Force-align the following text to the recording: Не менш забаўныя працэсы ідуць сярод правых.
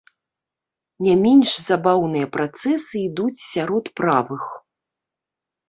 Не 1.07 1.13
менш 1.25 1.51
забаўныя 1.69 2.31
працэсы 2.37 2.93
ідуць 3.07 3.45
сярод 3.53 3.85
правых. 4.01 4.51